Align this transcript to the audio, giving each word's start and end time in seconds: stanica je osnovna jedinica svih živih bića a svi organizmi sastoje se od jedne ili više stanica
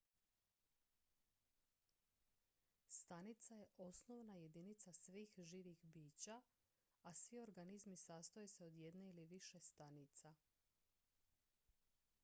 stanica 2.87 3.55
je 3.55 3.67
osnovna 3.77 4.33
jedinica 4.35 4.91
svih 4.93 5.33
živih 5.37 5.85
bića 5.85 6.41
a 7.03 7.13
svi 7.13 7.41
organizmi 7.41 7.95
sastoje 7.97 8.47
se 8.47 8.65
od 8.65 8.75
jedne 8.75 9.09
ili 9.09 9.25
više 9.25 9.59
stanica 9.59 10.35